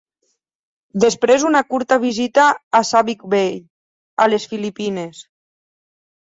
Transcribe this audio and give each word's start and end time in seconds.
Després 1.03 1.43
una 1.49 1.61
curta 1.73 1.97
visita 2.05 2.45
a 2.79 2.81
Subic 2.93 3.21
Bay, 3.35 3.53
a 4.25 4.29
les 4.33 4.49
Filipines. 4.55 5.23